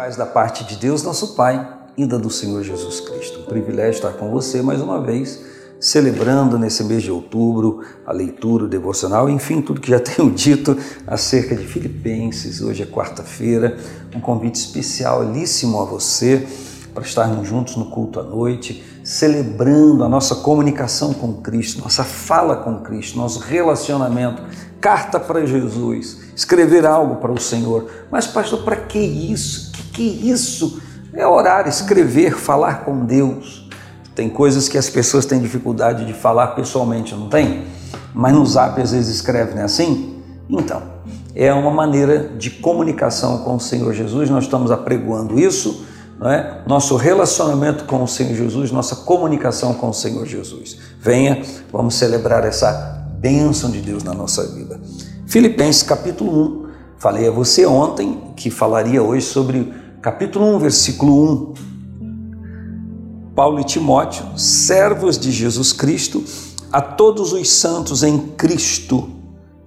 paz 0.00 0.16
da 0.16 0.24
parte 0.24 0.64
de 0.64 0.76
Deus, 0.76 1.02
nosso 1.02 1.34
Pai, 1.34 1.76
e 1.94 2.06
da 2.06 2.16
do 2.16 2.30
Senhor 2.30 2.62
Jesus 2.62 3.00
Cristo. 3.00 3.40
Um 3.40 3.44
privilégio 3.44 3.98
estar 3.98 4.12
com 4.14 4.30
você 4.30 4.62
mais 4.62 4.80
uma 4.80 4.98
vez, 4.98 5.44
celebrando 5.78 6.58
nesse 6.58 6.82
mês 6.84 7.02
de 7.02 7.10
outubro 7.10 7.82
a 8.06 8.10
leitura, 8.10 8.64
o 8.64 8.66
devocional, 8.66 9.28
enfim, 9.28 9.60
tudo 9.60 9.78
que 9.78 9.90
já 9.90 10.00
tenho 10.00 10.30
dito 10.30 10.74
acerca 11.06 11.54
de 11.54 11.66
Filipenses. 11.66 12.62
Hoje 12.62 12.82
é 12.82 12.86
quarta-feira, 12.86 13.76
um 14.16 14.20
convite 14.22 14.54
especialíssimo 14.54 15.78
a 15.78 15.84
você 15.84 16.48
para 16.94 17.02
estarmos 17.02 17.46
juntos 17.46 17.76
no 17.76 17.90
culto 17.90 18.20
à 18.20 18.22
noite, 18.22 18.82
celebrando 19.04 20.02
a 20.02 20.08
nossa 20.08 20.36
comunicação 20.36 21.12
com 21.12 21.34
Cristo, 21.42 21.82
nossa 21.82 22.04
fala 22.04 22.56
com 22.56 22.80
Cristo, 22.80 23.18
nosso 23.18 23.40
relacionamento, 23.40 24.42
carta 24.80 25.20
para 25.20 25.44
Jesus, 25.44 26.20
escrever 26.34 26.86
algo 26.86 27.16
para 27.16 27.30
o 27.30 27.38
Senhor. 27.38 27.90
Mas, 28.10 28.26
pastor, 28.26 28.64
para 28.64 28.76
que 28.76 28.98
isso? 28.98 29.69
Que 29.92 30.02
isso? 30.02 30.80
É 31.12 31.26
orar, 31.26 31.68
escrever, 31.68 32.36
falar 32.36 32.84
com 32.84 33.04
Deus. 33.04 33.68
Tem 34.14 34.28
coisas 34.28 34.68
que 34.68 34.78
as 34.78 34.88
pessoas 34.88 35.24
têm 35.24 35.40
dificuldade 35.40 36.04
de 36.06 36.12
falar 36.12 36.48
pessoalmente, 36.48 37.14
não 37.14 37.28
tem? 37.28 37.64
Mas 38.14 38.32
no 38.34 38.44
zap 38.44 38.80
às 38.80 38.92
vezes 38.92 39.16
escreve, 39.16 39.54
não 39.54 39.62
é 39.62 39.64
assim? 39.64 40.22
Então, 40.48 40.82
é 41.34 41.52
uma 41.52 41.70
maneira 41.70 42.30
de 42.36 42.50
comunicação 42.50 43.38
com 43.38 43.56
o 43.56 43.60
Senhor 43.60 43.92
Jesus, 43.94 44.28
nós 44.30 44.44
estamos 44.44 44.70
apregoando 44.70 45.38
isso 45.38 45.84
não 46.20 46.30
é? 46.30 46.60
nosso 46.66 46.96
relacionamento 46.96 47.84
com 47.84 48.02
o 48.04 48.06
Senhor 48.06 48.34
Jesus, 48.34 48.70
nossa 48.70 48.94
comunicação 48.94 49.72
com 49.72 49.88
o 49.88 49.94
Senhor 49.94 50.26
Jesus. 50.26 50.76
Venha, 51.00 51.42
vamos 51.72 51.94
celebrar 51.94 52.44
essa 52.44 53.06
bênção 53.18 53.70
de 53.70 53.80
Deus 53.80 54.04
na 54.04 54.12
nossa 54.12 54.46
vida. 54.48 54.78
Filipenses 55.26 55.82
capítulo 55.82 56.66
1. 56.66 56.70
Falei 56.98 57.26
a 57.26 57.30
você 57.30 57.64
ontem 57.64 58.34
que 58.36 58.50
falaria 58.50 59.02
hoje 59.02 59.24
sobre 59.24 59.72
capítulo 60.02 60.56
1, 60.56 60.58
versículo 60.58 61.54
1. 61.54 61.54
Paulo 63.34 63.60
e 63.60 63.64
Timóteo, 63.64 64.24
servos 64.36 65.18
de 65.18 65.30
Jesus 65.30 65.72
Cristo, 65.72 66.24
a 66.72 66.80
todos 66.80 67.32
os 67.32 67.50
santos 67.50 68.02
em 68.02 68.18
Cristo 68.18 69.10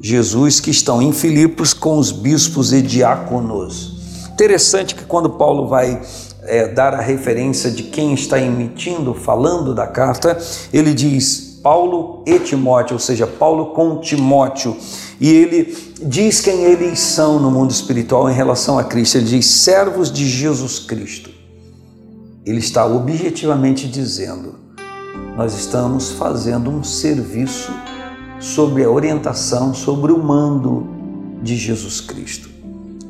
Jesus 0.02 0.60
que 0.60 0.72
estão 0.72 1.02
em 1.02 1.14
Filipos 1.14 1.74
com 1.74 1.98
os 1.98 2.12
bispos 2.12 2.74
e 2.74 2.82
diáconos. 2.82 4.28
Interessante 4.34 4.96
que 4.96 5.06
quando 5.06 5.30
Paulo 5.30 5.68
vai 5.68 6.02
é, 6.42 6.68
dar 6.68 6.94
a 6.94 7.02
referência 7.02 7.70
de 7.72 7.84
quem 7.84 8.14
está 8.14 8.40
emitindo, 8.40 9.14
falando 9.14 9.74
da 9.74 9.88
carta, 9.88 10.38
ele 10.74 10.94
diz 10.94 11.43
Paulo 11.64 12.22
e 12.28 12.38
Timóteo, 12.40 12.96
ou 12.96 13.00
seja, 13.00 13.26
Paulo 13.26 13.68
com 13.68 14.02
Timóteo. 14.02 14.76
E 15.20 15.32
ele 15.32 15.76
diz 16.02 16.42
quem 16.42 16.66
eles 16.66 17.00
são 17.00 17.40
no 17.40 17.50
mundo 17.50 17.72
espiritual 17.72 18.30
em 18.30 18.34
relação 18.34 18.78
a 18.78 18.84
Cristo. 18.84 19.18
Ele 19.18 19.28
diz 19.28 19.46
servos 19.46 20.12
de 20.12 20.28
Jesus 20.28 20.78
Cristo. 20.80 21.32
Ele 22.46 22.60
está 22.60 22.86
objetivamente 22.86 23.88
dizendo: 23.88 24.56
nós 25.38 25.54
estamos 25.54 26.12
fazendo 26.12 26.70
um 26.70 26.84
serviço 26.84 27.72
sobre 28.42 28.84
a 28.84 28.90
orientação, 28.90 29.74
sobre 29.74 30.12
o 30.12 30.22
mando 30.22 30.86
de 31.42 31.56
Jesus 31.56 32.02
Cristo. 32.02 32.50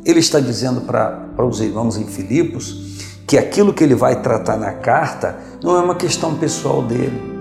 Ele 0.06 0.20
está 0.20 0.40
dizendo 0.40 0.81
para 0.81 1.44
os 1.44 1.59
irmãos 1.59 1.98
em 1.98 2.06
Filipos 2.06 3.00
que 3.26 3.36
aquilo 3.36 3.74
que 3.74 3.84
ele 3.84 3.96
vai 3.96 4.22
tratar 4.22 4.58
na 4.58 4.74
carta 4.74 5.40
não 5.64 5.76
é 5.76 5.80
uma 5.80 5.96
questão 5.96 6.36
pessoal 6.36 6.84
dele, 6.84 7.33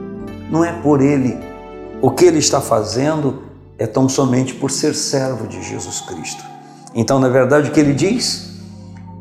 não 0.53 0.62
é 0.62 0.70
por 0.70 1.00
ele. 1.00 1.39
O 2.03 2.11
que 2.11 2.27
ele 2.27 2.39
está 2.39 2.61
fazendo 2.61 3.42
é 3.78 3.86
tão 3.86 4.06
somente 4.06 4.53
por 4.55 4.70
ser 4.70 4.95
servo 4.95 5.48
de 5.48 5.62
Jesus 5.62 6.03
Cristo. 6.03 6.45
Então, 6.95 7.19
na 7.19 7.28
verdade, 7.28 7.70
o 7.70 7.72
que 7.72 7.81
ele 7.81 7.95
diz 7.95 8.53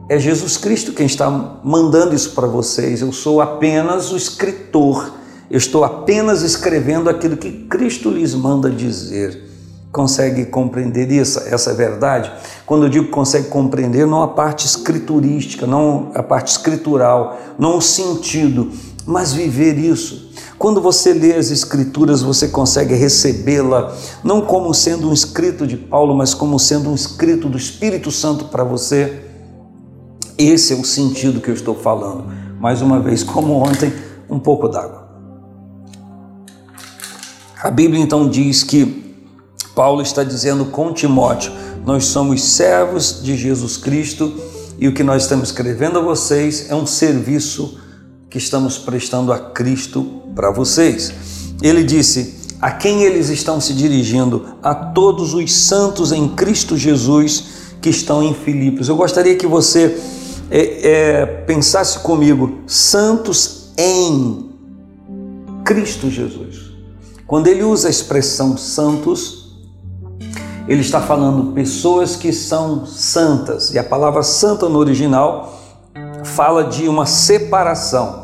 é 0.09 0.19
Jesus 0.19 0.57
Cristo 0.57 0.91
quem 0.91 1.05
está 1.05 1.29
mandando 1.63 2.13
isso 2.13 2.31
para 2.31 2.45
vocês. 2.45 2.99
Eu 2.99 3.13
sou 3.13 3.39
apenas 3.39 4.11
o 4.11 4.17
escritor, 4.17 5.13
eu 5.49 5.57
estou 5.57 5.85
apenas 5.85 6.41
escrevendo 6.41 7.09
aquilo 7.09 7.37
que 7.37 7.65
Cristo 7.65 8.09
lhes 8.09 8.35
manda 8.35 8.69
dizer 8.69 9.49
consegue 9.91 10.45
compreender 10.45 11.11
isso, 11.11 11.39
essa 11.39 11.73
verdade? 11.73 12.31
Quando 12.65 12.85
eu 12.85 12.89
digo 12.89 13.09
consegue 13.09 13.49
compreender, 13.49 14.07
não 14.07 14.23
a 14.23 14.27
parte 14.27 14.65
escriturística, 14.65 15.67
não 15.67 16.11
a 16.15 16.23
parte 16.23 16.51
escritural, 16.51 17.37
não 17.59 17.77
o 17.77 17.81
sentido, 17.81 18.71
mas 19.05 19.33
viver 19.33 19.77
isso. 19.77 20.30
Quando 20.61 20.79
você 20.79 21.11
lê 21.11 21.33
as 21.33 21.49
Escrituras, 21.49 22.21
você 22.21 22.47
consegue 22.47 22.93
recebê-la 22.93 23.97
não 24.23 24.41
como 24.41 24.71
sendo 24.75 25.09
um 25.09 25.11
escrito 25.11 25.65
de 25.65 25.75
Paulo, 25.75 26.15
mas 26.15 26.35
como 26.35 26.59
sendo 26.59 26.91
um 26.91 26.93
escrito 26.93 27.49
do 27.49 27.57
Espírito 27.57 28.11
Santo 28.11 28.45
para 28.45 28.63
você. 28.63 29.25
Esse 30.37 30.73
é 30.73 30.75
o 30.75 30.85
sentido 30.85 31.41
que 31.41 31.49
eu 31.49 31.55
estou 31.55 31.73
falando. 31.73 32.25
Mais 32.59 32.79
uma 32.79 32.99
vez, 32.99 33.23
como 33.23 33.53
ontem, 33.53 33.91
um 34.29 34.37
pouco 34.37 34.67
d'água. 34.67 35.09
A 37.63 37.71
Bíblia 37.71 37.99
então 37.99 38.29
diz 38.29 38.61
que 38.61 39.17
Paulo 39.73 40.03
está 40.03 40.23
dizendo 40.23 40.65
com 40.65 40.93
Timóteo: 40.93 41.51
nós 41.83 42.05
somos 42.05 42.43
servos 42.43 43.23
de 43.23 43.35
Jesus 43.35 43.77
Cristo 43.77 44.31
e 44.77 44.87
o 44.87 44.93
que 44.93 45.01
nós 45.01 45.23
estamos 45.23 45.49
escrevendo 45.49 45.97
a 45.97 46.03
vocês 46.03 46.69
é 46.69 46.75
um 46.75 46.85
serviço 46.85 47.79
que 48.29 48.37
estamos 48.37 48.77
prestando 48.77 49.33
a 49.33 49.39
Cristo 49.39 50.20
para 50.35 50.51
vocês. 50.51 51.13
Ele 51.61 51.83
disse: 51.83 52.41
a 52.61 52.69
quem 52.71 53.03
eles 53.03 53.29
estão 53.29 53.59
se 53.59 53.73
dirigindo? 53.73 54.55
A 54.61 54.75
todos 54.75 55.33
os 55.33 55.51
santos 55.51 56.11
em 56.11 56.29
Cristo 56.29 56.77
Jesus 56.77 57.45
que 57.81 57.89
estão 57.89 58.21
em 58.21 58.33
Filipos. 58.33 58.87
Eu 58.87 58.95
gostaria 58.95 59.35
que 59.35 59.47
você 59.47 59.99
é, 60.49 60.89
é, 60.89 61.25
pensasse 61.25 61.99
comigo: 61.99 62.59
santos 62.67 63.71
em 63.77 64.51
Cristo 65.65 66.09
Jesus. 66.09 66.71
Quando 67.25 67.47
ele 67.47 67.63
usa 67.63 67.87
a 67.87 67.91
expressão 67.91 68.57
santos, 68.57 69.55
ele 70.67 70.81
está 70.81 71.01
falando 71.01 71.53
pessoas 71.53 72.15
que 72.15 72.31
são 72.31 72.85
santas. 72.85 73.73
E 73.73 73.79
a 73.79 73.83
palavra 73.83 74.21
santa 74.21 74.69
no 74.69 74.77
original 74.77 75.59
fala 76.23 76.65
de 76.65 76.87
uma 76.87 77.05
separação, 77.05 78.20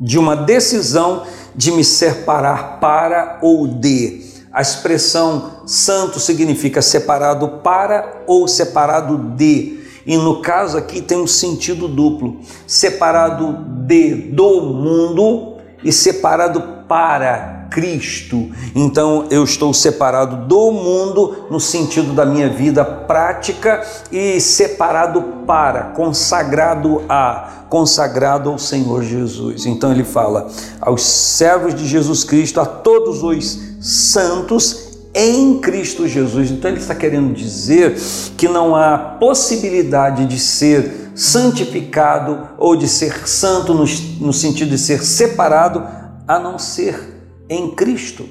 de 0.00 0.18
uma 0.18 0.36
decisão 0.36 1.24
de 1.54 1.72
me 1.72 1.84
separar 1.84 2.78
para 2.80 3.38
ou 3.42 3.66
de. 3.66 4.26
A 4.52 4.62
expressão 4.62 5.62
santo 5.66 6.18
significa 6.18 6.80
separado 6.80 7.48
para 7.62 8.22
ou 8.26 8.46
separado 8.46 9.18
de. 9.36 9.78
E 10.06 10.16
no 10.16 10.40
caso 10.40 10.78
aqui 10.78 11.02
tem 11.02 11.18
um 11.18 11.26
sentido 11.26 11.88
duplo: 11.88 12.40
separado 12.66 13.52
de 13.86 14.14
do 14.32 14.62
mundo 14.62 15.58
e 15.84 15.92
separado 15.92 16.86
para 16.88 17.57
Cristo. 17.70 18.50
Então 18.74 19.26
eu 19.30 19.44
estou 19.44 19.72
separado 19.72 20.46
do 20.46 20.70
mundo 20.72 21.46
no 21.50 21.60
sentido 21.60 22.12
da 22.12 22.24
minha 22.24 22.48
vida 22.48 22.84
prática 22.84 23.84
e 24.10 24.40
separado 24.40 25.22
para, 25.46 25.84
consagrado 25.94 27.02
a, 27.08 27.66
consagrado 27.68 28.50
ao 28.50 28.58
Senhor 28.58 29.02
Jesus. 29.02 29.66
Então 29.66 29.92
ele 29.92 30.04
fala 30.04 30.50
aos 30.80 31.02
servos 31.02 31.74
de 31.74 31.86
Jesus 31.86 32.24
Cristo, 32.24 32.60
a 32.60 32.66
todos 32.66 33.22
os 33.22 33.58
santos 33.80 34.88
em 35.14 35.58
Cristo 35.58 36.06
Jesus. 36.06 36.50
Então 36.50 36.70
ele 36.70 36.80
está 36.80 36.94
querendo 36.94 37.34
dizer 37.34 37.98
que 38.36 38.48
não 38.48 38.74
há 38.74 38.96
possibilidade 38.96 40.26
de 40.26 40.38
ser 40.38 41.10
santificado 41.14 42.50
ou 42.56 42.76
de 42.76 42.86
ser 42.86 43.28
santo 43.28 43.74
no, 43.74 43.84
no 44.20 44.32
sentido 44.32 44.70
de 44.70 44.78
ser 44.78 45.02
separado, 45.02 45.84
a 46.26 46.38
não 46.38 46.58
ser 46.58 47.17
em 47.48 47.70
Cristo. 47.70 48.24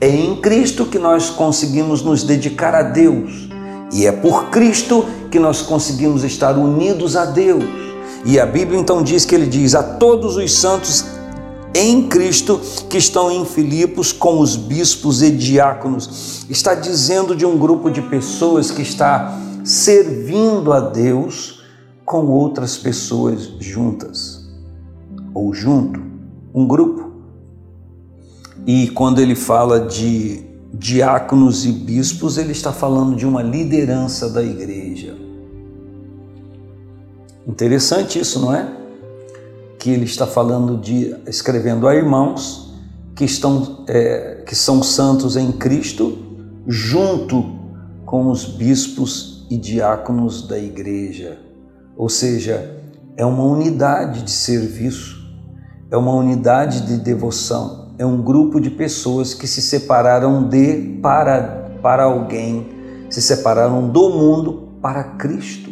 É 0.00 0.08
em 0.08 0.36
Cristo 0.36 0.86
que 0.86 0.98
nós 0.98 1.30
conseguimos 1.30 2.02
nos 2.02 2.22
dedicar 2.22 2.74
a 2.74 2.82
Deus. 2.82 3.48
E 3.92 4.06
é 4.06 4.12
por 4.12 4.50
Cristo 4.50 5.04
que 5.30 5.38
nós 5.38 5.62
conseguimos 5.62 6.24
estar 6.24 6.56
unidos 6.56 7.16
a 7.16 7.24
Deus. 7.24 7.64
E 8.24 8.38
a 8.38 8.46
Bíblia 8.46 8.78
então 8.78 9.02
diz 9.02 9.24
que 9.24 9.34
ele 9.34 9.46
diz 9.46 9.74
a 9.74 9.82
todos 9.82 10.36
os 10.36 10.52
santos 10.52 11.04
em 11.74 12.08
Cristo 12.08 12.60
que 12.88 12.98
estão 12.98 13.30
em 13.30 13.44
Filipos 13.44 14.12
com 14.12 14.40
os 14.40 14.56
bispos 14.56 15.22
e 15.22 15.30
diáconos. 15.30 16.44
Está 16.48 16.74
dizendo 16.74 17.34
de 17.34 17.46
um 17.46 17.58
grupo 17.58 17.90
de 17.90 18.02
pessoas 18.02 18.70
que 18.70 18.82
está 18.82 19.38
servindo 19.64 20.72
a 20.72 20.80
Deus 20.80 21.62
com 22.04 22.26
outras 22.26 22.76
pessoas 22.76 23.52
juntas 23.60 24.48
ou 25.34 25.52
junto, 25.52 26.00
um 26.54 26.66
grupo. 26.66 27.07
E 28.66 28.88
quando 28.88 29.20
ele 29.20 29.34
fala 29.34 29.80
de 29.80 30.44
diáconos 30.72 31.64
e 31.64 31.72
bispos, 31.72 32.36
ele 32.38 32.52
está 32.52 32.72
falando 32.72 33.16
de 33.16 33.26
uma 33.26 33.42
liderança 33.42 34.28
da 34.28 34.42
igreja. 34.42 35.16
Interessante 37.46 38.18
isso, 38.18 38.38
não 38.40 38.54
é? 38.54 38.70
Que 39.78 39.90
ele 39.90 40.04
está 40.04 40.26
falando 40.26 40.76
de 40.76 41.16
escrevendo 41.26 41.88
a 41.88 41.94
irmãos 41.94 42.74
que 43.14 43.24
estão 43.24 43.84
é, 43.88 44.42
que 44.46 44.54
são 44.54 44.82
santos 44.82 45.36
em 45.36 45.50
Cristo, 45.50 46.18
junto 46.66 47.58
com 48.04 48.30
os 48.30 48.44
bispos 48.44 49.46
e 49.50 49.56
diáconos 49.56 50.46
da 50.46 50.58
igreja. 50.58 51.38
Ou 51.96 52.08
seja, 52.08 52.78
é 53.16 53.24
uma 53.24 53.42
unidade 53.42 54.22
de 54.22 54.30
serviço, 54.30 55.16
é 55.90 55.96
uma 55.96 56.12
unidade 56.12 56.82
de 56.86 56.96
devoção, 56.98 57.87
é 57.98 58.06
um 58.06 58.22
grupo 58.22 58.60
de 58.60 58.70
pessoas 58.70 59.34
que 59.34 59.46
se 59.46 59.60
separaram 59.60 60.48
de 60.48 60.98
para, 61.02 61.68
para 61.82 62.04
alguém, 62.04 62.68
se 63.10 63.20
separaram 63.20 63.88
do 63.88 64.10
mundo 64.10 64.68
para 64.80 65.02
Cristo, 65.02 65.70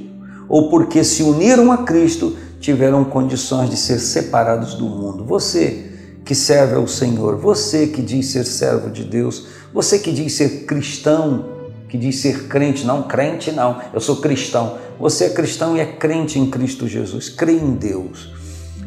ou 0.49 0.69
porque 0.69 1.05
se 1.05 1.23
uniram 1.23 1.71
a 1.71 1.79
Cristo, 1.79 2.37
tiveram 2.59 3.05
condições 3.05 3.71
de 3.71 3.77
ser 3.77 4.01
separados 4.01 4.75
do 4.75 4.87
mundo. 4.87 5.25
Você 5.25 5.93
que 6.25 6.35
serve 6.35 6.75
ao 6.75 6.89
Senhor, 6.89 7.37
você 7.37 7.87
que 7.87 8.03
diz 8.03 8.27
ser 8.27 8.45
servo 8.45 8.91
de 8.91 9.05
Deus, 9.05 9.47
você 9.73 9.99
que 9.99 10.11
diz 10.11 10.33
ser 10.33 10.65
cristão, 10.65 11.45
que 11.89 11.97
diz 11.97 12.19
ser 12.19 12.49
crente, 12.49 12.85
não 12.85 13.05
crente 13.05 13.53
não, 13.53 13.81
eu 13.95 14.01
sou 14.01 14.17
cristão. 14.17 14.79
Você 14.99 15.27
é 15.27 15.31
cristão 15.31 15.77
e 15.77 15.81
é 15.81 15.87
crente 15.87 16.41
em 16.41 16.51
Cristo 16.51 16.89
Jesus, 16.89 17.29
crê 17.29 17.53
em 17.53 17.75
Deus. 17.75 18.33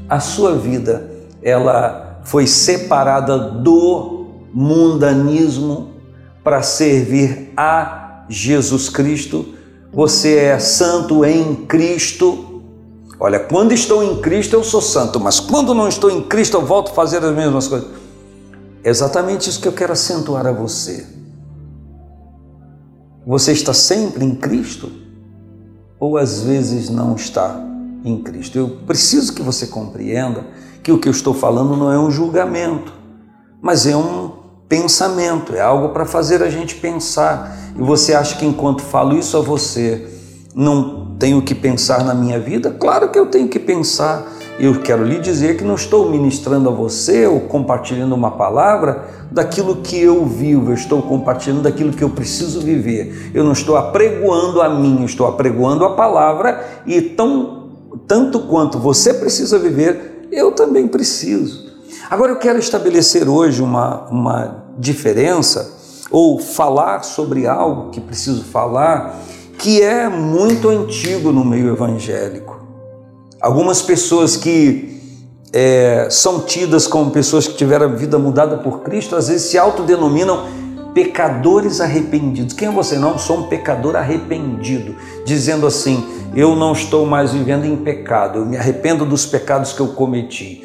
A 0.10 0.20
sua 0.20 0.58
vida, 0.58 1.10
ela 1.42 2.09
foi 2.30 2.46
separada 2.46 3.40
do 3.40 4.28
mundanismo 4.54 5.94
para 6.44 6.62
servir 6.62 7.52
a 7.58 8.24
Jesus 8.30 8.88
Cristo. 8.88 9.56
Você 9.92 10.36
é 10.36 10.60
santo 10.60 11.26
em 11.26 11.56
Cristo. 11.66 12.62
Olha, 13.20 13.40
quando 13.40 13.72
estou 13.72 14.04
em 14.04 14.22
Cristo 14.22 14.54
eu 14.54 14.64
sou 14.64 14.80
santo, 14.80 15.20
mas 15.20 15.40
quando 15.40 15.74
não 15.74 15.88
estou 15.88 16.12
em 16.12 16.22
Cristo 16.22 16.56
eu 16.58 16.64
volto 16.64 16.92
a 16.92 16.94
fazer 16.94 17.24
as 17.24 17.36
mesmas 17.36 17.68
coisas. 17.68 17.90
É 18.84 18.92
exatamente 18.92 19.50
isso 19.50 19.60
que 19.60 19.68
eu 19.68 19.74
quero 19.74 19.94
acentuar 19.94 20.46
a 20.46 20.52
você. 20.52 21.08
Você 23.26 23.54
está 23.54 23.74
sempre 23.74 24.24
em 24.24 24.36
Cristo? 24.36 24.92
Ou 26.00 26.16
às 26.16 26.44
vezes 26.44 26.92
não 26.92 27.16
está 27.16 27.60
em 28.06 28.22
Cristo? 28.22 28.56
Eu 28.56 28.70
preciso 28.86 29.34
que 29.34 29.42
você 29.42 29.66
compreenda 29.66 30.46
que 30.84 30.92
o 30.92 30.98
que 30.98 31.08
eu 31.08 31.12
estou 31.12 31.34
falando 31.34 31.76
não 31.76 31.92
é 31.92 32.00
um 32.00 32.12
julgamento, 32.12 32.94
mas 33.62 33.86
é 33.86 33.96
um 33.96 34.32
pensamento, 34.68 35.56
é 35.56 35.62
algo 35.62 35.90
para 35.90 36.06
fazer 36.06 36.44
a 36.44 36.50
gente 36.50 36.76
pensar. 36.76 37.58
E 37.76 37.82
você 37.82 38.14
acha 38.14 38.38
que 38.38 38.46
enquanto 38.46 38.82
falo 38.82 39.18
isso 39.18 39.36
a 39.38 39.42
você, 39.42 40.08
não 40.56 41.16
tenho 41.18 41.42
que 41.42 41.56
pensar 41.56 42.04
na 42.04 42.14
minha 42.14 42.40
vida? 42.40 42.72
Claro 42.72 43.10
que 43.10 43.20
eu 43.20 43.26
tenho 43.26 43.48
que 43.48 43.60
pensar 43.60 44.26
eu 44.60 44.82
quero 44.82 45.06
lhe 45.06 45.18
dizer 45.20 45.56
que 45.56 45.64
não 45.64 45.76
estou 45.76 46.10
ministrando 46.10 46.68
a 46.68 46.72
você 46.72 47.26
ou 47.26 47.40
compartilhando 47.40 48.14
uma 48.14 48.32
palavra 48.32 49.06
daquilo 49.32 49.78
que 49.78 49.98
eu 49.98 50.26
vivo, 50.26 50.72
eu 50.72 50.74
estou 50.74 51.02
compartilhando 51.02 51.62
daquilo 51.62 51.94
que 51.94 52.04
eu 52.04 52.10
preciso 52.10 52.60
viver. 52.60 53.32
Eu 53.34 53.46
não 53.46 53.54
estou 53.54 53.78
apregoando 53.78 54.62
a 54.62 54.68
mim, 54.68 55.06
estou 55.06 55.26
apregoando 55.28 55.86
a 55.86 55.96
palavra 55.96 56.62
e 56.86 57.02
tão, 57.02 57.70
tanto 58.06 58.42
quanto 58.42 58.78
você 58.78 59.14
precisa 59.14 59.58
viver, 59.58 60.09
eu 60.32 60.52
também 60.52 60.88
preciso. 60.88 61.70
Agora 62.10 62.32
eu 62.32 62.38
quero 62.38 62.60
estabelecer 62.60 63.28
hoje 63.28 63.62
uma, 63.62 64.08
uma 64.10 64.66
diferença 64.78 65.78
ou 66.10 66.40
falar 66.40 67.04
sobre 67.04 67.46
algo 67.46 67.92
que 67.92 68.02
preciso 68.02 68.44
falar 68.44 69.20
que 69.58 69.82
é 69.82 70.08
muito 70.08 70.70
antigo 70.70 71.32
no 71.32 71.44
meio 71.44 71.68
evangélico. 71.68 72.58
Algumas 73.42 73.82
pessoas 73.82 74.38
que 74.38 75.00
é, 75.52 76.08
são 76.10 76.42
tidas 76.42 76.88
como 76.88 77.12
pessoas 77.12 77.48
que 77.48 77.56
tiveram 77.56 77.88
a 77.88 77.90
vida 77.90 78.18
mudada 78.18 78.58
por 78.58 78.82
Cristo, 78.82 79.16
às 79.16 79.28
vezes 79.28 79.50
se 79.50 79.58
autodenominam 79.58 80.46
pecadores 80.94 81.82
arrependidos. 81.82 82.54
Quem 82.54 82.68
é 82.68 82.72
você? 82.72 82.98
Não, 82.98 83.18
sou 83.18 83.40
um 83.40 83.44
pecador 83.44 83.96
arrependido, 83.96 84.96
dizendo 85.26 85.66
assim: 85.66 86.04
eu 86.36 86.56
não 86.56 86.74
estou 86.74 87.06
mais 87.06 87.32
vivendo 87.32 87.66
em 87.66 87.76
pecado, 87.76 88.40
eu 88.40 88.46
me 88.46 88.58
arrependo 88.58 89.06
dos 89.06 89.26
pecados 89.26 89.74
que 89.74 89.80
eu 89.80 89.90
cometi. 89.90 90.64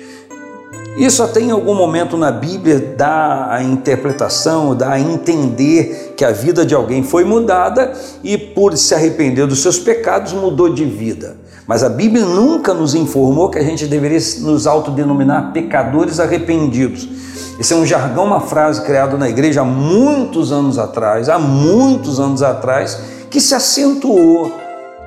Isso 0.96 1.24
até 1.24 1.40
em 1.40 1.50
algum 1.50 1.74
momento 1.74 2.16
na 2.16 2.30
Bíblia 2.30 2.94
dá 2.96 3.48
a 3.50 3.62
interpretação, 3.62 4.76
dá 4.76 4.92
a 4.92 5.00
entender 5.00 6.14
que 6.16 6.24
a 6.24 6.30
vida 6.30 6.64
de 6.64 6.72
alguém 6.72 7.02
foi 7.02 7.24
mudada 7.24 7.92
e 8.22 8.38
por 8.38 8.76
se 8.76 8.94
arrepender 8.94 9.44
dos 9.46 9.60
seus 9.60 9.76
pecados 9.76 10.32
mudou 10.32 10.72
de 10.72 10.84
vida. 10.84 11.36
Mas 11.66 11.82
a 11.82 11.88
Bíblia 11.88 12.24
nunca 12.24 12.74
nos 12.74 12.94
informou 12.94 13.48
que 13.48 13.58
a 13.58 13.62
gente 13.62 13.86
deveria 13.86 14.18
nos 14.40 14.66
autodenominar 14.66 15.52
pecadores 15.52 16.20
arrependidos. 16.20 17.08
Esse 17.58 17.72
é 17.72 17.76
um 17.76 17.86
jargão, 17.86 18.24
uma 18.24 18.40
frase 18.40 18.82
criada 18.82 19.16
na 19.16 19.28
igreja 19.28 19.62
há 19.62 19.64
muitos 19.64 20.52
anos 20.52 20.78
atrás, 20.78 21.28
há 21.28 21.38
muitos 21.38 22.20
anos 22.20 22.42
atrás, 22.42 22.98
que 23.30 23.40
se 23.40 23.54
acentuou, 23.54 24.52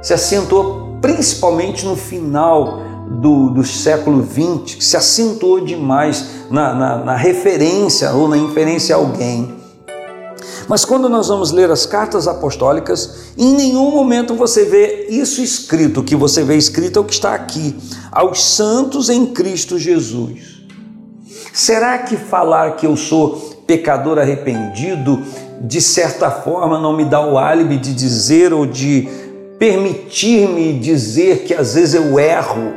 se 0.02 0.14
acentuou 0.14 0.98
principalmente 1.02 1.86
no 1.86 1.96
final 1.96 2.80
do, 3.08 3.50
do 3.50 3.64
século 3.64 4.26
XX, 4.26 4.76
que 4.76 4.84
se 4.84 4.98
acentuou 4.98 5.60
demais 5.60 6.26
na, 6.50 6.74
na, 6.74 6.98
na 6.98 7.16
referência 7.16 8.12
ou 8.12 8.28
na 8.28 8.38
inferência 8.38 8.96
a 8.96 9.00
alguém. 9.00 9.57
Mas 10.68 10.84
quando 10.84 11.08
nós 11.08 11.30
vamos 11.30 11.52
ler 11.52 11.72
as 11.72 11.86
cartas 11.86 12.28
apostólicas, 12.28 13.32
em 13.38 13.54
nenhum 13.54 13.90
momento 13.90 14.36
você 14.36 14.66
vê 14.66 15.08
isso 15.10 15.42
escrito. 15.42 16.02
O 16.02 16.04
que 16.04 16.16
você 16.16 16.44
vê 16.44 16.58
escrito 16.58 17.00
é 17.00 17.02
o 17.02 17.06
que 17.06 17.14
está 17.14 17.34
aqui: 17.34 17.76
aos 18.12 18.44
santos 18.44 19.10
em 19.10 19.26
Cristo 19.28 19.80
Jesus. 19.80 20.58
Será 21.54 21.98
que 22.00 22.18
falar 22.18 22.76
que 22.76 22.86
eu 22.86 22.96
sou 22.96 23.64
pecador 23.66 24.20
arrependido, 24.20 25.24
de 25.62 25.82
certa 25.82 26.30
forma, 26.30 26.80
não 26.80 26.96
me 26.96 27.04
dá 27.04 27.20
o 27.20 27.38
álibi 27.38 27.78
de 27.78 27.94
dizer 27.94 28.54
ou 28.54 28.66
de 28.66 29.10
permitir-me 29.58 30.78
dizer 30.80 31.44
que 31.44 31.54
às 31.54 31.74
vezes 31.74 31.96
eu 31.96 32.20
erro 32.20 32.74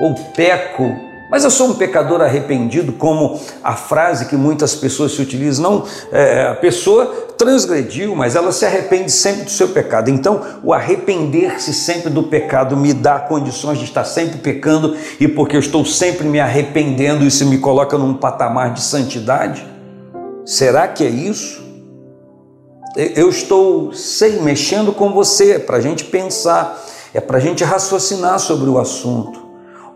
ou 0.00 0.14
peco 0.36 1.13
mas 1.30 1.42
eu 1.42 1.50
sou 1.50 1.68
um 1.68 1.74
pecador 1.74 2.20
arrependido, 2.20 2.92
como 2.92 3.40
a 3.62 3.74
frase 3.74 4.26
que 4.26 4.36
muitas 4.36 4.74
pessoas 4.74 5.12
se 5.12 5.22
utilizam. 5.22 5.62
Não, 5.62 5.84
é, 6.12 6.48
a 6.48 6.54
pessoa 6.54 7.06
transgrediu, 7.36 8.14
mas 8.14 8.36
ela 8.36 8.52
se 8.52 8.64
arrepende 8.64 9.10
sempre 9.10 9.42
do 9.44 9.50
seu 9.50 9.68
pecado. 9.68 10.10
Então, 10.10 10.40
o 10.62 10.72
arrepender-se 10.72 11.72
sempre 11.72 12.10
do 12.10 12.24
pecado 12.24 12.76
me 12.76 12.92
dá 12.92 13.18
condições 13.18 13.78
de 13.78 13.84
estar 13.84 14.04
sempre 14.04 14.38
pecando, 14.38 14.96
e 15.18 15.26
porque 15.26 15.56
eu 15.56 15.60
estou 15.60 15.84
sempre 15.84 16.26
me 16.26 16.38
arrependendo, 16.38 17.24
isso 17.24 17.46
me 17.46 17.58
coloca 17.58 17.96
num 17.96 18.14
patamar 18.14 18.72
de 18.72 18.82
santidade? 18.82 19.66
Será 20.44 20.86
que 20.86 21.04
é 21.04 21.08
isso? 21.08 21.64
Eu 22.96 23.28
estou 23.28 23.92
sei, 23.92 24.40
mexendo 24.40 24.92
com 24.92 25.12
você 25.12 25.58
para 25.58 25.78
a 25.78 25.80
gente 25.80 26.04
pensar, 26.04 26.80
é 27.12 27.20
para 27.20 27.38
a 27.38 27.40
gente 27.40 27.64
raciocinar 27.64 28.38
sobre 28.38 28.68
o 28.68 28.78
assunto. 28.78 29.42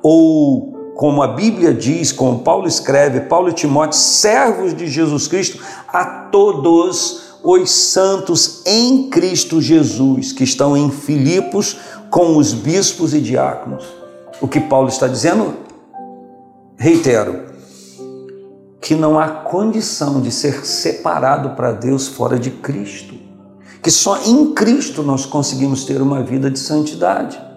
Ou 0.02 0.77
como 0.98 1.22
a 1.22 1.28
Bíblia 1.28 1.72
diz, 1.72 2.10
como 2.10 2.40
Paulo 2.40 2.66
escreve, 2.66 3.20
Paulo 3.20 3.50
e 3.50 3.52
Timóteo, 3.52 3.96
servos 3.96 4.74
de 4.74 4.88
Jesus 4.88 5.28
Cristo, 5.28 5.62
a 5.86 6.04
todos 6.04 7.36
os 7.40 7.70
santos 7.70 8.62
em 8.66 9.08
Cristo 9.08 9.62
Jesus, 9.62 10.32
que 10.32 10.42
estão 10.42 10.76
em 10.76 10.90
Filipos 10.90 11.76
com 12.10 12.36
os 12.36 12.52
bispos 12.52 13.14
e 13.14 13.20
diáconos. 13.20 13.86
O 14.40 14.48
que 14.48 14.58
Paulo 14.58 14.88
está 14.88 15.06
dizendo? 15.06 15.54
Reitero, 16.76 17.44
que 18.80 18.96
não 18.96 19.20
há 19.20 19.28
condição 19.28 20.20
de 20.20 20.32
ser 20.32 20.66
separado 20.66 21.50
para 21.50 21.70
Deus 21.70 22.08
fora 22.08 22.40
de 22.40 22.50
Cristo, 22.50 23.14
que 23.80 23.90
só 23.92 24.20
em 24.24 24.52
Cristo 24.52 25.04
nós 25.04 25.24
conseguimos 25.24 25.84
ter 25.84 26.02
uma 26.02 26.24
vida 26.24 26.50
de 26.50 26.58
santidade. 26.58 27.47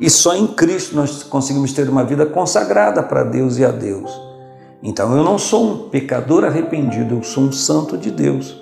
E 0.00 0.08
só 0.08 0.34
em 0.36 0.46
Cristo 0.46 0.94
nós 0.94 1.22
conseguimos 1.22 1.72
ter 1.72 1.88
uma 1.88 2.04
vida 2.04 2.24
consagrada 2.24 3.02
para 3.02 3.24
Deus 3.24 3.58
e 3.58 3.64
a 3.64 3.70
Deus. 3.70 4.10
Então 4.82 5.16
eu 5.16 5.24
não 5.24 5.38
sou 5.38 5.64
um 5.64 5.88
pecador 5.88 6.44
arrependido, 6.44 7.16
eu 7.16 7.22
sou 7.22 7.44
um 7.44 7.52
santo 7.52 7.96
de 7.96 8.10
Deus. 8.10 8.56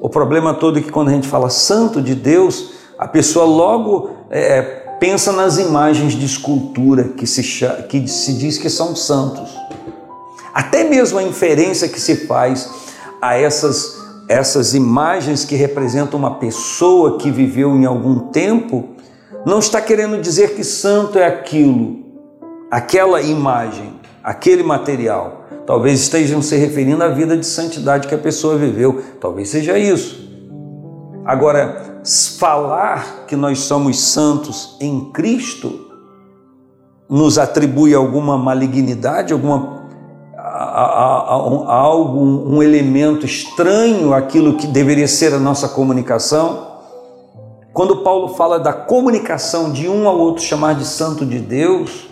O 0.00 0.08
problema 0.08 0.54
todo 0.54 0.78
é 0.78 0.82
que 0.82 0.90
quando 0.90 1.08
a 1.08 1.12
gente 1.12 1.28
fala 1.28 1.50
santo 1.50 2.00
de 2.00 2.14
Deus, 2.14 2.70
a 2.98 3.06
pessoa 3.06 3.44
logo 3.44 4.10
é, 4.30 4.62
pensa 4.98 5.32
nas 5.32 5.58
imagens 5.58 6.14
de 6.14 6.24
escultura 6.24 7.04
que 7.04 7.26
se, 7.26 7.42
que 7.88 8.08
se 8.08 8.32
diz 8.34 8.56
que 8.56 8.70
são 8.70 8.96
santos. 8.96 9.50
Até 10.54 10.84
mesmo 10.84 11.18
a 11.18 11.22
inferência 11.22 11.88
que 11.88 12.00
se 12.00 12.26
faz 12.26 12.68
a 13.20 13.36
essas, 13.36 14.00
essas 14.28 14.74
imagens 14.74 15.44
que 15.44 15.54
representam 15.54 16.18
uma 16.18 16.36
pessoa 16.36 17.18
que 17.18 17.30
viveu 17.30 17.76
em 17.76 17.84
algum 17.84 18.30
tempo 18.30 18.88
não 19.44 19.58
está 19.58 19.80
querendo 19.80 20.20
dizer 20.20 20.54
que 20.54 20.64
santo 20.64 21.18
é 21.18 21.26
aquilo, 21.26 22.04
aquela 22.70 23.20
imagem, 23.20 23.94
aquele 24.22 24.62
material. 24.62 25.42
Talvez 25.66 26.00
estejam 26.00 26.42
se 26.42 26.56
referindo 26.56 27.02
à 27.02 27.08
vida 27.08 27.36
de 27.36 27.46
santidade 27.46 28.08
que 28.08 28.14
a 28.14 28.18
pessoa 28.18 28.56
viveu. 28.56 29.02
Talvez 29.20 29.48
seja 29.48 29.78
isso. 29.78 30.22
Agora, 31.24 32.02
falar 32.38 33.26
que 33.26 33.36
nós 33.36 33.60
somos 33.60 34.00
santos 34.00 34.76
em 34.80 35.12
Cristo 35.12 35.88
nos 37.08 37.38
atribui 37.38 37.94
alguma 37.94 38.38
malignidade, 38.38 39.32
alguma 39.32 39.82
a, 40.34 40.44
a, 40.44 41.36
a, 41.68 41.74
algo, 41.74 42.20
um 42.20 42.62
elemento 42.62 43.26
estranho 43.26 44.14
àquilo 44.14 44.56
que 44.56 44.66
deveria 44.66 45.06
ser 45.06 45.34
a 45.34 45.38
nossa 45.38 45.68
comunicação. 45.68 46.71
Quando 47.72 48.02
Paulo 48.02 48.34
fala 48.34 48.60
da 48.60 48.72
comunicação 48.72 49.72
de 49.72 49.88
um 49.88 50.06
ao 50.06 50.18
outro, 50.18 50.44
chamar 50.44 50.74
de 50.74 50.84
santo 50.84 51.24
de 51.24 51.38
Deus, 51.38 52.08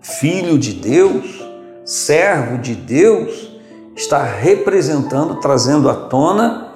filho 0.00 0.58
de 0.58 0.72
Deus, 0.72 1.44
servo 1.84 2.56
de 2.56 2.74
Deus, 2.74 3.50
está 3.94 4.22
representando, 4.22 5.38
trazendo 5.38 5.90
à 5.90 5.94
tona 5.94 6.68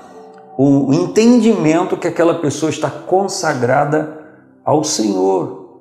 o 0.59 0.93
entendimento 0.93 1.97
que 1.97 2.09
aquela 2.09 2.35
pessoa 2.35 2.69
está 2.69 2.91
consagrada 2.91 4.19
ao 4.63 4.85
Senhor. 4.85 5.81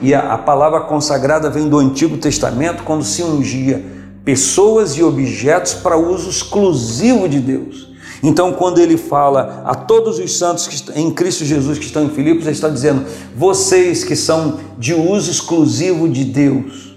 E 0.00 0.14
a, 0.14 0.32
a 0.32 0.38
palavra 0.38 0.82
consagrada 0.82 1.50
vem 1.50 1.68
do 1.68 1.78
Antigo 1.78 2.16
Testamento, 2.16 2.84
quando 2.84 3.04
se 3.04 3.22
ungia 3.22 3.84
pessoas 4.24 4.96
e 4.96 5.02
objetos 5.02 5.74
para 5.74 5.98
uso 5.98 6.30
exclusivo 6.30 7.28
de 7.28 7.40
Deus. 7.40 7.91
Então, 8.22 8.52
quando 8.52 8.78
ele 8.78 8.96
fala 8.96 9.62
a 9.64 9.74
todos 9.74 10.18
os 10.18 10.38
santos 10.38 10.68
que 10.68 10.98
em 10.98 11.10
Cristo 11.10 11.44
Jesus 11.44 11.78
que 11.78 11.84
estão 11.84 12.04
em 12.04 12.10
Filipos, 12.10 12.44
ele 12.44 12.54
está 12.54 12.68
dizendo: 12.68 13.04
vocês 13.36 14.04
que 14.04 14.14
são 14.14 14.60
de 14.78 14.94
uso 14.94 15.30
exclusivo 15.30 16.08
de 16.08 16.24
Deus. 16.24 16.92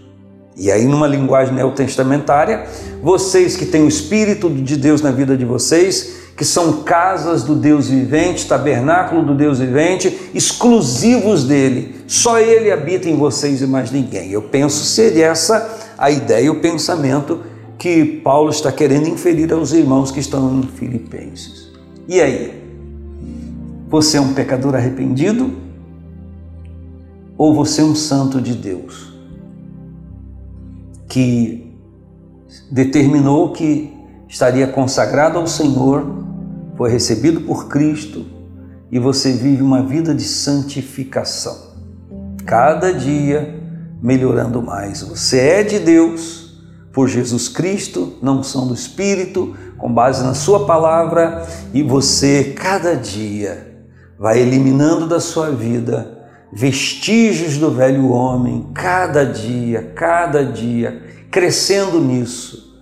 E 0.58 0.72
aí, 0.72 0.86
numa 0.86 1.08
linguagem 1.08 1.53
neotestamentária, 1.53 2.65
vocês 3.03 3.58
que 3.58 3.65
têm 3.65 3.82
o 3.82 3.89
Espírito 3.89 4.50
de 4.50 4.77
Deus 4.77 5.01
na 5.01 5.12
vida 5.12 5.36
de 5.36 5.44
vocês, 5.44 6.15
que 6.38 6.46
são 6.46 6.84
casas 6.84 7.44
do 7.44 7.55
Deus 7.55 7.89
vivente, 7.89 8.48
tabernáculo 8.48 9.24
do 9.24 9.34
Deus 9.34 9.60
vivente, 9.60 10.29
exclusivos 10.34 11.44
dele. 11.44 11.96
Só 12.08 12.39
ele 12.39 12.72
habita 12.72 13.10
em 13.10 13.17
vocês 13.17 13.62
e 13.62 13.67
mais 13.67 13.91
ninguém. 13.91 14.32
Eu 14.32 14.44
penso 14.44 14.86
ser 14.86 15.17
essa 15.17 15.82
a 15.98 16.12
ideia 16.12 16.46
e 16.46 16.50
o 16.50 16.60
pensamento 16.60 17.41
que 17.77 18.05
Paulo 18.24 18.50
está 18.50 18.72
querendo 18.72 19.08
inferir 19.08 19.51
aos 19.51 19.74
irmãos 19.74 20.12
que 20.12 20.20
estão 20.20 20.60
em 20.60 20.63
Filipenses. 20.63 21.72
E 22.08 22.22
aí? 22.22 22.63
Você 23.89 24.17
é 24.17 24.22
um 24.22 24.34
pecador 24.34 24.75
arrependido? 24.75 25.53
Ou 27.38 27.53
você 27.53 27.82
é 27.82 27.84
um 27.84 27.96
santo 27.96 28.41
de 28.41 28.53
Deus? 28.53 29.13
Que 31.08 31.74
determinou 32.72 33.51
que 33.51 33.94
estaria 34.27 34.67
consagrado 34.67 35.38
ao 35.38 35.48
Senhor, 35.48 36.05
foi 36.75 36.91
recebido 36.91 37.41
por 37.41 37.67
Cristo 37.67 38.25
e 38.91 39.00
você 39.00 39.32
vive 39.32 39.62
uma 39.62 39.82
vida 39.82 40.13
de 40.13 40.24
santificação. 40.24 41.74
Cada 42.46 42.94
dia 42.94 43.60
melhorando 44.01 44.62
mais. 44.62 45.01
Você 45.01 45.39
é 45.39 45.63
de 45.63 45.79
Deus 45.79 46.45
por 46.96 47.10
Jesus 47.10 47.50
Cristo, 47.50 48.14
não 48.22 48.42
são 48.42 48.66
do 48.66 48.74
Espírito, 48.74 49.54
com 49.78 49.94
base 49.94 50.24
na 50.24 50.34
Sua 50.34 50.66
palavra, 50.66 51.46
e 51.74 51.84
você, 51.84 52.56
cada 52.56 52.96
dia, 52.96 53.86
vai 54.18 54.40
eliminando 54.40 55.06
da 55.06 55.20
sua 55.20 55.52
vida 55.52 56.16
vestígios 56.54 57.58
do 57.58 57.70
velho 57.70 58.12
homem, 58.12 58.70
cada 58.74 59.25
dia, 59.25 59.92
cada 59.94 60.46
dia, 60.46 61.04
crescendo 61.30 62.00
nisso, 62.00 62.80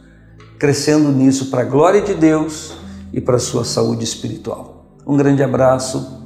crescendo 0.60 1.12
nisso 1.12 1.48
para 1.48 1.62
a 1.62 1.66
glória 1.66 2.02
de 2.02 2.14
Deus 2.14 2.78
e 3.12 3.20
para 3.20 3.38
a 3.38 3.40
sua 3.40 3.66
saúde 3.66 4.04
espiritual. 4.04 5.00
Um 5.08 5.18
grande 5.18 5.42
abraço 5.42 6.23